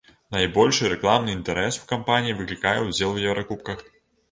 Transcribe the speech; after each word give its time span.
Найбольшы 0.35 0.89
рэкламны 0.93 1.35
інтарэс 1.39 1.77
у 1.83 1.85
кампаній 1.93 2.35
выклікае 2.41 2.75
ўдзел 2.87 3.15
у 3.21 3.25
еўракубках. 3.29 3.89